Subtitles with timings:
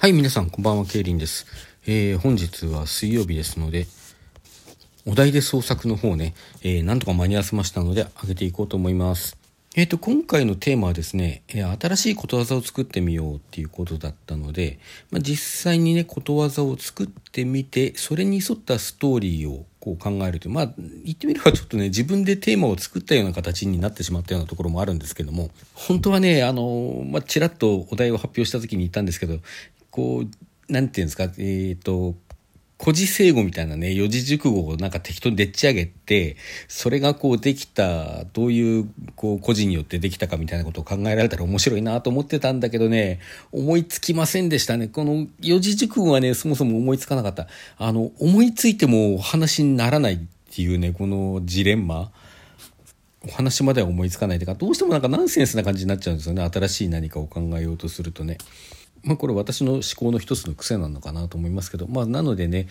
[0.00, 1.44] はい、皆さん、こんばんは、ケイリンです。
[1.84, 3.88] えー、本日は水曜日ですので、
[5.04, 9.36] お題で創作の方ね、えー、なんとか間に合わせましたので、上げていこうと思います。
[9.74, 14.78] えっ、と、今回のテーマはですね、えー新しいことわざを作ってみようっていうことだったので、
[15.10, 29.40] まあ、実際にね、ことわざを作ってみて、それに沿ったストーリーをこう考えるという、まあ、言ってみればちょっとね、自分でテーマを作ったような形になってしまったようなところもあるんですけども、本当はね、あの、まあ、ちらっとお題を発表した時に言ったんですけど、
[29.98, 32.14] こう、なんていうんですか、えっ、と、
[32.80, 36.36] 古事成語みたいなね、四字熟語をなんか適当にでっち上げて、
[36.68, 43.18] それがこうできた、どういうこう個人によってできたかみたいなことを考えられたら面白いなと思ってたんだけどね、
[43.50, 44.86] 思いつきませんでしたね。
[44.86, 47.48] この四字熟語はね、そもそも思いつかなかった。
[47.78, 50.18] あの、思いついてもお話にならないっ
[50.54, 52.12] ていうね、このジレンマ。
[53.26, 56.48] お話までは思いつかないというか、どうしてもなんかナンセンスな感じになっちゃうんですよね。
[56.48, 58.38] 新しい何かを考えようとするとね。
[59.02, 62.68] まあこれ私の思考の一つの癖なのかなと思いますけど、まあなのでね、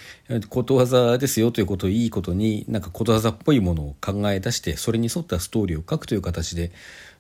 [0.50, 6.72] ことわざですよということをいいことに、なんかことわざっぽいものを考え出して、それに沿ったストーリーを書くという形で、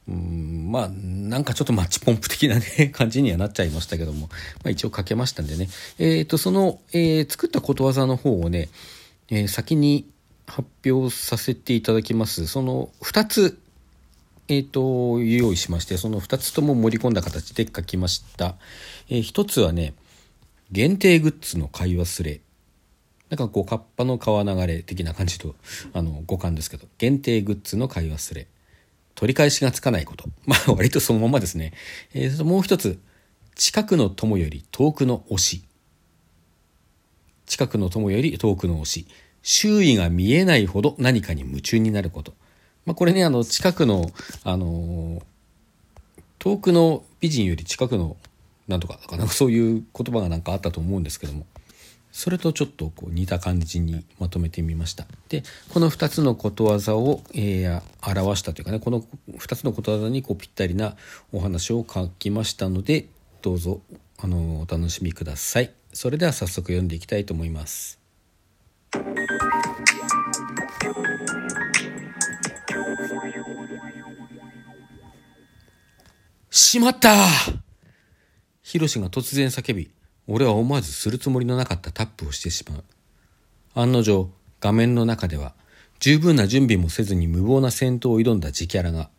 [0.07, 5.69] うんまあなんかちょっとマッチポンプ的なね、 感じにはなっちゃいましたけども、まあ一応書けましたんでね。
[5.99, 8.69] えっ、と、その、えー作ったことわざの方をね、
[9.29, 10.05] えー先に
[10.47, 12.47] 発表させていただきます。
[12.47, 13.59] その2つ
[14.49, 18.55] えっ、と、用意しまして、その2つとも盛り込んだ形で書きました。
[19.09, 19.93] えー、1つはね、
[20.71, 22.41] 限定グッズの買い忘れ。
[23.29, 25.55] なんかこう、カッパの川流れ的な感じと、
[25.93, 28.47] あの、五感ですけど、限定グッズの買い忘れ。
[29.15, 30.29] 取り返しがつかないこと。
[30.45, 31.73] まあ、割とそのままですね。
[32.13, 32.99] えー、もう一つ、
[33.55, 35.63] 近くの友より遠くの推し。
[37.47, 39.07] 近くの友より遠くの推し。
[39.41, 42.33] 周囲が見えないほど何かに夢中になること。
[42.87, 44.09] まあ、これね、あの、近くの、
[44.43, 45.23] あのー
[46.39, 48.15] 遠くの美人より近くの、
[48.67, 51.45] なんとか、かな、そういう言葉がなんかあったと思うんですけども、
[52.11, 55.05] それとちょっとこう似た感じにまとめてみました。
[55.29, 55.43] で、
[55.73, 57.81] この2つのことわざを、えー
[58.21, 60.95] 表したというかね、この2つのことわざにこうぴったりな
[61.33, 63.07] お話を書きましたので、
[63.41, 63.81] どうぞ、
[64.19, 65.73] あのお楽しみください。
[65.91, 68.06] それでは早速読んでいきたいと思います。
[76.57, 77.27] しまった
[78.63, 79.91] ヒロシが突然叫び、
[80.25, 82.83] 俺は思わずするつもりのなかったタップをしてしまう。
[83.75, 85.53] 案の定、画面の中では、
[85.99, 89.09] 十分な準備もせずに無謀な戦闘を挑んだ自キャラが、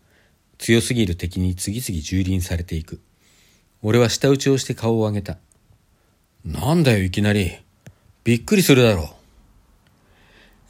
[0.58, 3.00] 強すぎる敵に次々蹂躙されていく。
[3.82, 5.38] 俺は舌打ちをして顔を上げた。
[6.44, 7.56] なんだよ、いきなり。
[8.24, 9.06] びっくりするだろう。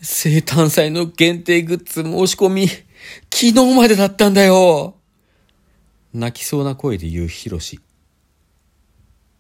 [0.03, 2.87] 生誕祭の限定グッズ申し込み、昨
[3.31, 4.98] 日までだったんだよ。
[6.15, 7.81] 泣きそうな声で言うヒロシ。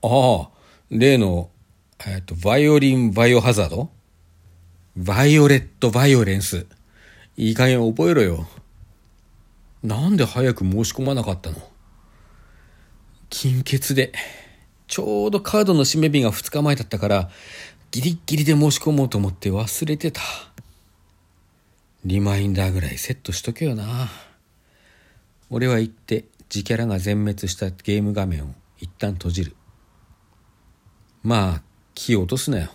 [0.03, 0.51] ああ、
[0.91, 1.51] 例の、
[2.07, 3.91] えっ、と、バイオリン・バイオハザード？
[4.97, 6.67] バイオレット・バイオレンス。
[7.37, 8.49] いい加減覚えろよ。
[9.83, 11.57] なんで早く申し込まなかったの？
[13.31, 14.13] 金欠で。
[14.87, 17.31] ちょうどカードの締め日が2日前だったから、
[17.91, 20.21] ギリッギリで申し込もうと思って忘れてた。
[22.05, 24.09] リマインダーぐらいセットしとけよな。
[25.51, 29.57] 俺は言って、自キャラが全滅したゲーム画面を一旦閉じる。
[31.23, 31.63] まあ、
[31.95, 32.71] 気を落とすなよ。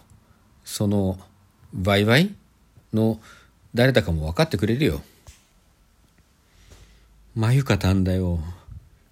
[0.63, 1.19] その、
[1.73, 2.35] バイバイ？
[2.93, 3.19] の
[3.73, 5.01] 誰だかも分かってくれるよ。
[7.35, 8.39] まゆかたんだよ。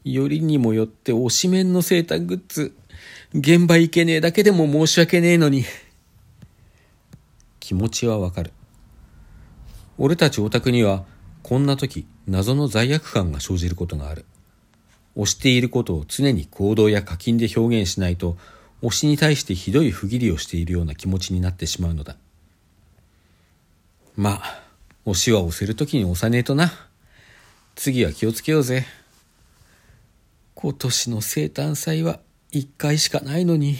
[0.04, 2.76] よりにもよって推しメンの生誕グッズ。
[3.34, 5.64] 現場行けねえだけでも申し訳ねえのに。
[7.60, 8.52] 気持ちはわかる。
[9.98, 11.06] 俺たちオタクには、
[11.42, 14.26] こんな時、謎の罪悪感が生じることがある。
[15.16, 18.38] 推していることを常に行動や課金で表現しないと、
[18.82, 22.16] 推しに対してひどい不義理をしているような気持ちになってしまうのだ。
[24.16, 24.64] まあ、
[25.06, 26.72] 推しは押せる時に押さねえとな。
[27.76, 28.86] 次は気をつけようぜ。
[30.56, 32.20] 今年の生誕祭は
[32.52, 33.78] 一回しかないのに。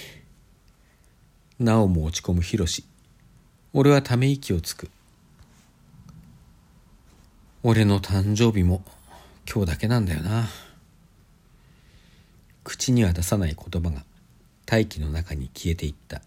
[1.60, 2.86] なおも落ち込むヒロシ。
[3.74, 4.90] 俺はため息をつく。
[7.64, 8.84] 俺の誕生日も
[9.48, 10.48] 今日だけなんだよな。
[12.82, 14.04] 口には出さない言葉が
[14.66, 16.20] 大気の中に消えていった。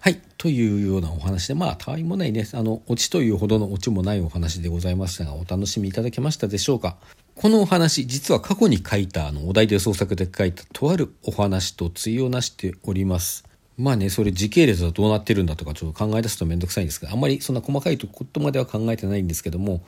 [0.00, 0.20] はい。
[0.36, 6.98] というようなお話で、まあ、たわいもないね、あの、オチというほどのオチもないお話でございましたが、お楽しみいただけましたでしょうか
[7.36, 13.50] このお話、実は過去に書いた、あの、お題で創作で書いたとあるお話と対をなしております。
[13.78, 19.82] まあね、それ時系列はどうなってるんだとかちょっと考え出すと面倒くさいんですけど、あんまりそんな細かいことまでは考えてないんですけども、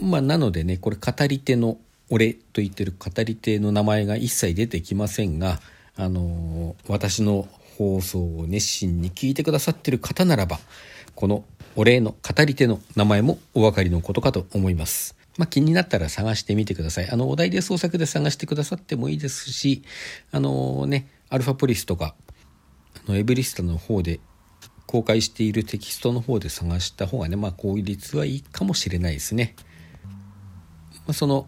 [0.00, 1.78] まあなのでね、これ語り手の
[2.10, 5.60] 俺と言ってる語り手の名前が一切出てきませんが、
[5.96, 7.48] あのー、私の
[7.78, 10.58] 放送を熱心に聞いてくださってる方ならば、
[11.14, 11.44] この
[11.76, 15.16] お礼の語り手の名前もお分かりのことかと思います。
[15.38, 17.08] まあ、気になったら探してみてください。
[17.10, 19.82] あの、お題で創作で探してくださってもいいですし、
[20.30, 22.14] あのー、ね、アルファポリスとか、
[23.06, 24.20] のエブリスタの方で
[24.86, 29.54] 公開しているテキストの方で探した方がね、まあ、効率はいいかもしれないですね。
[31.06, 31.46] まあ、その、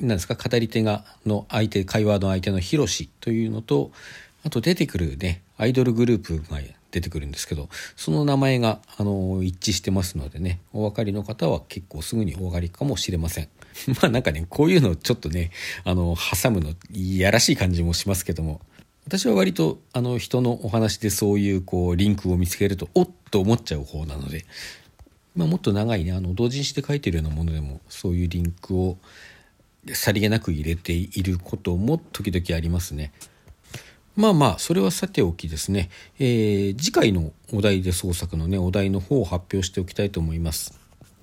[0.00, 3.90] なんですか、語り手が、の相手、会話の相手のヒロシというのと、
[4.44, 6.60] あと出てくるね、アイドルグループが
[6.90, 13.48] 出てくるんですけど、その名前が、あの、一致してますのでね、お分かりの方は結構すぐにお分かりかもしれません。
[14.00, 15.50] まあなんかね、こういうのをちょっとね、
[15.84, 18.60] あの、挟むの、いやらしい感じもしますけども、
[19.08, 24.44] 私は割と、あの、人のお話でそういう、こう、リンクを見つけると、おっと思っちゃう方なので、
[25.34, 28.98] まあもっと長いね、あの、同人誌で書いてるようなものでも、そういうリンクを、
[29.94, 33.12] さりげなく入れていることも時々ありますね。
[34.14, 35.88] まあまあ、それはさておきですね、
[36.18, 40.78] えー、次回のお題で創作のね、お題の方を発表しておきたいと思います。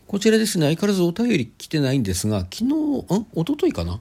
[0.07, 2.67] こちらですね、相変わらずお便り来てないんですが、昨日、ん？
[3.35, 3.99] 一昨日かな？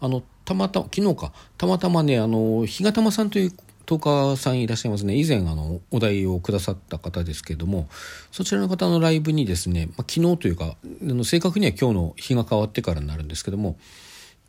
[0.00, 3.52] あの、たまたま、昨日か、たまたまね、あの、比嘉玉さんという
[3.86, 5.16] トーカーさんいらっしゃいますね。
[5.16, 7.88] 以前、あの、お題をくださった方ですけども、
[8.30, 13.76] そちらの方のライブにですね、まあ、昨日というか、あの正確には今日の日が変わってからになるんですけども、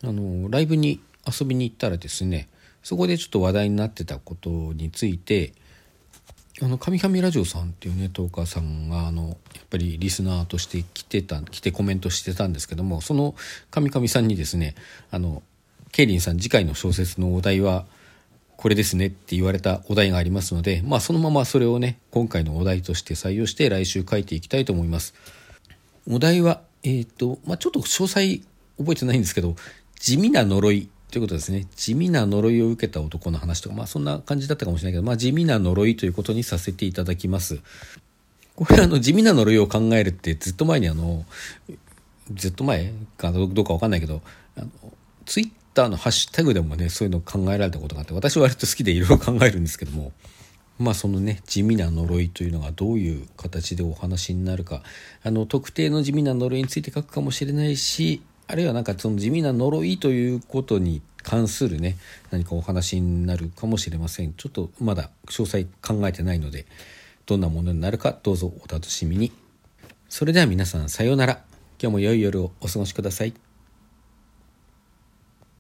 [0.04, 2.50] あの、ライブに遊びに行ったらですね、
[2.86, 5.54] そこでちょっと話題になってたことについて
[6.62, 9.36] あの神々ラジオさんっていうねトーカーさんがあのやっ
[9.72, 13.34] ぱりリスナーとして来てた来てコメントしてたんですけどもその
[13.72, 14.76] 神々さんにですね
[15.10, 15.42] あの
[15.96, 17.86] ケイリンさん次回の小説のお題は
[18.58, 25.14] これですねって言われたお題がありますのでまあそのままそれをね今回のお題として採用して来週書いていきたいと思います
[26.12, 28.42] お題はえっ、ー、とまあちょっと詳細
[28.78, 29.56] 覚えてないんですけど
[29.98, 31.66] 地味な呪いということですね。
[31.78, 37.62] 地味な呪いを受けた男の話とか、まあそんな感じだったかもしれないけど、まあ地味な呪いということにさせていただきます。
[38.58, 41.26] これあの地味な呪いを考えるってずっと前にあの、
[42.34, 44.22] ずっと前かどうかわかんないけど、
[44.58, 44.70] あの、
[45.26, 50.12] ツイッターのハッシュタグでもね、そういうの考えられたことがあって、私は割と好きでいろいろ考えるんですけども、
[50.80, 54.81] まあそのね地味な呪いというのがどういう形でお話になるか
[55.24, 61.95] あの特定の地味な呪いについて書くかもしれないしあるいはなんかその地味な呪いということに関するね
[62.30, 64.33] 何かお話になるかもしれません。
[64.33, 66.66] ちょっとまだ詳細考えてないので
[67.25, 69.31] どんなものになるかどうぞお楽しみに。
[70.10, 71.44] それでは皆さんさようなら。
[71.77, 73.45] 今日も良い夜をお過ごしください。